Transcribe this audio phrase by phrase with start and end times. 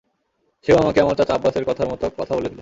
[0.65, 2.59] সেও আমাকে আমার চাচা আব্বাসের কথার মত কথা বলে দিল।